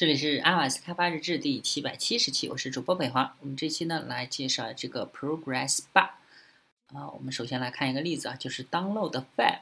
[0.00, 3.36] 这里是 iOS 开发日志第七百七十期，我是主播北华。
[3.40, 6.12] 我们这期呢来介绍这个 Progress Bar
[6.86, 7.10] 啊。
[7.12, 9.58] 我们首先来看一个例子啊，就是 Download File，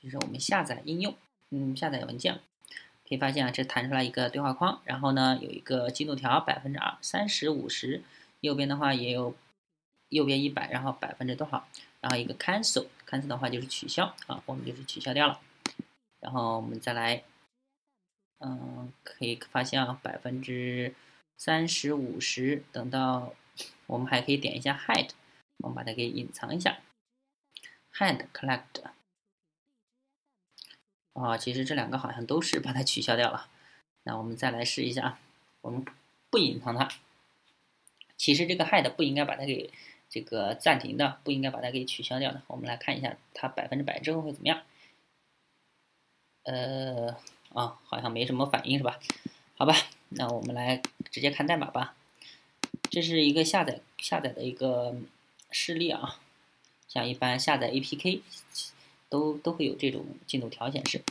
[0.00, 1.16] 就是我们下载应用，
[1.50, 2.34] 嗯，下载文件。
[3.08, 8.04] 可以发现啊，这弹出来一个对话框，然后呢有一个进度条百分之二、三十、五十，
[8.42, 9.34] 右边的话也有
[10.10, 11.66] 右边一百，然后百分之多少，
[12.00, 15.40] 然后一个 Cancel，Cancel 的话就是取消啊，我们就是取消掉了。
[16.20, 17.24] 然后我们再来。
[18.42, 20.94] 嗯，可以发现啊，百分之
[21.36, 23.34] 三十五十，等到
[23.86, 25.10] 我们还可以点一下 hide，
[25.58, 26.78] 我们把它给隐藏一下
[27.92, 28.82] ，hide collect。
[31.12, 33.50] 啊，其实这两个好像都是把它取消掉了。
[34.04, 35.20] 那我们再来试一下啊，
[35.60, 35.84] 我们
[36.30, 36.88] 不隐藏它。
[38.16, 39.70] 其实这个 hide 不应该把它给
[40.08, 42.40] 这个暂停的，不应该把它给取消掉的。
[42.46, 44.62] 我们来看一下它百分之百之后会怎么样。
[46.44, 47.18] 呃。
[47.52, 48.98] 啊，好像没什么反应是吧？
[49.56, 49.74] 好吧，
[50.10, 51.94] 那我们来直接看代码吧。
[52.90, 54.94] 这是一个下载下载的一个
[55.50, 56.18] 示例啊，
[56.88, 58.22] 像一般下载 APK
[59.08, 61.02] 都都会有这种进度条显示。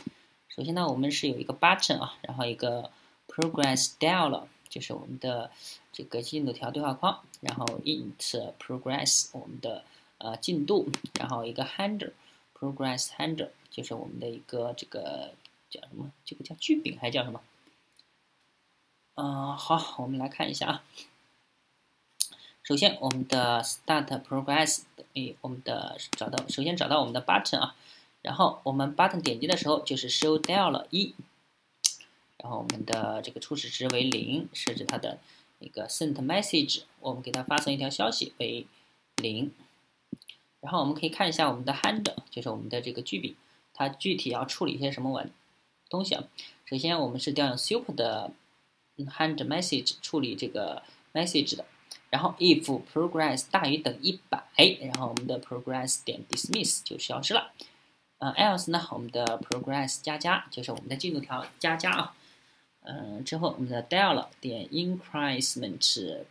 [0.48, 2.90] 首先呢，我们是有一个 button 啊，然后一个
[3.28, 5.50] progress dial 就是我们的
[5.92, 9.84] 这个进度条对话框，然后 int progress 我们的
[10.18, 12.12] 呃进度，然后一个 handle
[12.58, 15.34] progress handle 就是我们的一个这个。
[15.70, 16.12] 叫什么？
[16.24, 17.40] 这个叫剧饼还叫什么？
[19.14, 20.84] 嗯，好，我们来看一下啊。
[22.62, 24.82] 首先，我们的 start progress，
[25.14, 27.74] 哎，我们的找到，首先找到我们的 button 啊，
[28.22, 31.14] 然后我们 button 点击的时候就是 show dial 一，
[32.38, 35.18] 然后我们的这个初始值为零，设置它的
[35.58, 38.66] 一个 sent message，我们给它发送一条消息为
[39.16, 39.52] 零，
[40.60, 43.34] 然后我们可以看一下我们的 handle，就是我们的这个句柄，
[43.74, 45.30] 它具体要处理一些什么文。
[45.90, 46.24] 东西啊，
[46.64, 48.30] 首先我们是调用 super 的
[48.96, 51.64] hand message 处理这个 message 的，
[52.08, 54.44] 然后 if progress 大于等于一百，
[54.80, 57.50] 然后我们的 progress 点 dismiss 就消失了，
[58.18, 62.14] 呃 else 呢，我们的 progress 加加就是我们的进度条加加啊，
[62.82, 66.24] 嗯，之后我们的 dial 点 increment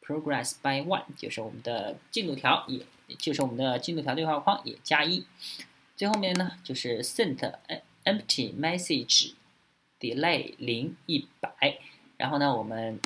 [0.00, 2.80] progress by one 就是我们的进度条也
[3.18, 5.24] 就是我们的进度条对话框也加一，
[5.96, 9.32] 最后面呢就是 sent 哎 empty message
[10.00, 11.78] delay 零一百，
[12.16, 12.98] 然后呢，我们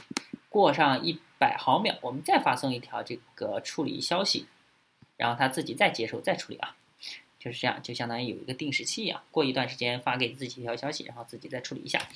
[0.49, 4.47] 过上一百毫秒，我们再发送一条这个处理消息，
[5.16, 6.77] 然后它自己再接收再处理啊，
[7.39, 12.06] 就是这样，就相当于有一个定时器一样，过一段时间发给自己一条消息，然后自己再处理一下。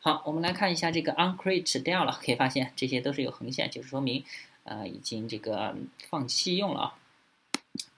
[0.00, 4.24] 好，我们来看一下这个 uncreate 掉了，可以发现这些都是有横线，就是说明
[4.64, 5.76] 呃已经这个
[6.08, 6.98] 放弃用了啊。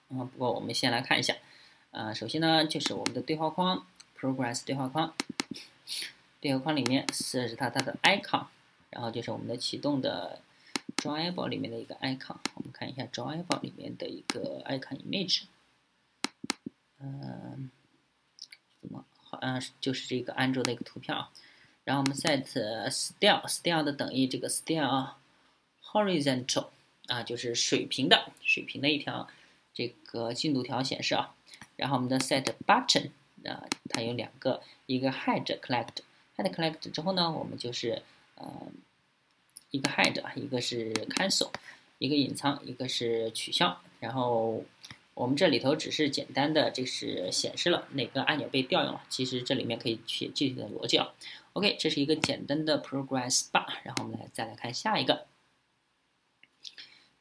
[0.09, 1.35] 嗯，不过我们先来看一下，
[1.91, 3.85] 呃，首先呢就是我们的对话框。
[4.19, 5.13] Progress 对话框，
[6.41, 8.47] 对话框里面设置它它的 icon，
[8.89, 10.39] 然后就是我们的启动的
[10.95, 12.37] Drawable 里面的一个 icon。
[12.55, 15.43] 我们看一下 Drawable 里面的一个 icon image，
[16.99, 17.69] 嗯，
[18.81, 21.29] 怎么好像就是这个安卓的一个图片啊。
[21.83, 25.13] 然后我们 set style，style 的等于这个 style
[25.83, 26.69] horizontal
[27.05, 29.27] 啊，就是水平的水平的一条
[29.75, 31.35] 这个进度条显示啊。
[31.75, 33.11] 然后我们的 set button。
[33.43, 38.01] 那，它有两个，一个 hide collect，hide collect 之后呢，我们就是
[38.35, 38.67] 呃
[39.71, 41.49] 一个 hide，一个是 cancel，
[41.97, 43.81] 一个隐藏，一个是取消。
[43.99, 44.63] 然后
[45.13, 51.13] 我们这里头只是简单的就是显示了哪个按钮被调用了，其实这里面可以写具体的逻辑啊。
[51.53, 55.25] OK，这是一个简单的 progress bar，然后我们来再来看下一个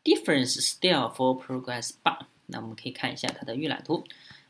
[0.05, 4.05] difference style for progress bar，那我们可以看一下它的预览图。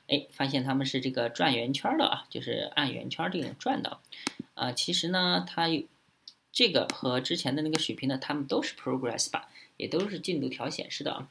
[0.08, 3.98] 哎，发现他们是这个转圆圈的啊，就是按圆圈这种转的，
[4.54, 5.82] 啊，其实呢，它有
[6.52, 11.28] 这个和之前的那个水平呢，它们都是 progress 吧，也都是进度条显示的啊。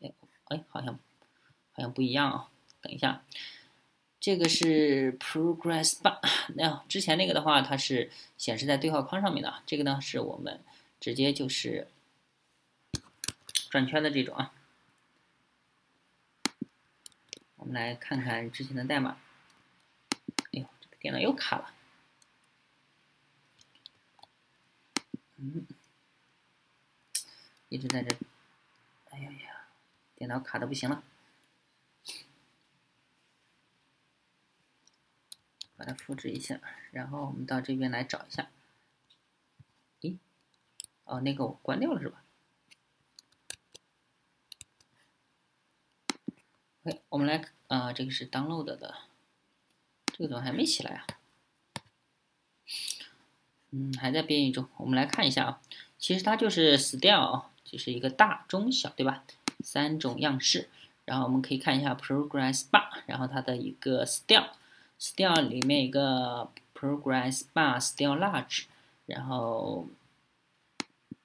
[0.00, 0.12] 哎，
[0.44, 0.98] 哎，好像
[1.72, 2.48] 好像不一样啊，
[2.80, 3.24] 等一下，
[4.20, 6.20] 这个是 progress bar，
[6.54, 10.60] 那之前那个的话，它是显示在对话框上面的，这个呢是我们
[11.00, 11.88] 直接就是
[13.68, 14.54] 转圈的这种啊。
[17.62, 19.18] 我们来看看之前的代码。
[20.10, 21.72] 哎呦，这个电脑又卡了。
[25.36, 25.64] 嗯，
[27.68, 28.16] 一直在这。
[29.10, 29.68] 哎呀呀，
[30.16, 31.04] 电脑卡的不行了。
[35.76, 36.60] 把它复制一下，
[36.90, 38.50] 然后我们到这边来找一下。
[40.00, 40.18] 咦？
[41.04, 42.24] 哦，那个我关掉了是吧
[46.84, 48.94] ？OK，我们来啊，这个是 download 的，
[50.06, 51.06] 这个怎么还没起来啊？
[53.70, 54.68] 嗯，还在编译中。
[54.76, 55.60] 我们来看一下啊，
[55.98, 59.24] 其实它就是 style，就是一个大、中、小，对吧？
[59.64, 60.68] 三种样式。
[61.04, 68.66] 然后我们可以看一下 Progress Bar，然后它的一个 style，style 里面一个 Progress Bar Style Large，
[69.06, 69.88] 然后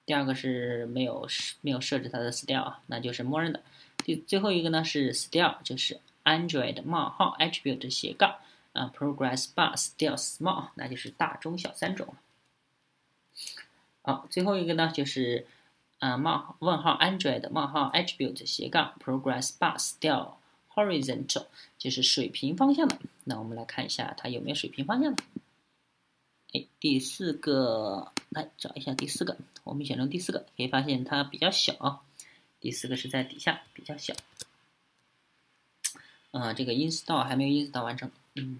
[0.05, 1.27] 第二个是没有
[1.61, 3.61] 没有设置它的 style，那就是默认的。
[4.07, 8.37] 第最后一个呢是 style，就是 Android 冒号 Attribute 斜杠
[8.71, 12.15] 啊 Progress Bar Style Small，那就是大中小三种。
[14.01, 15.45] 好，最后一个呢就是。
[15.99, 20.35] 啊冒问号 Android 冒号 Attribute 斜杠 Progress Bar Style
[20.75, 21.47] Horizontal
[21.79, 22.99] 就是水平方向的。
[23.23, 25.23] 那我们来看一下它有没有水平方向的。
[26.53, 32.05] 哎，第四个来找一下第四个，我们选中第四个，可以发现它比较小。
[32.67, 34.13] 第四个是在底下比较小。
[36.31, 38.11] 啊，这个 install 还没有 install 完成。
[38.35, 38.59] 嗯，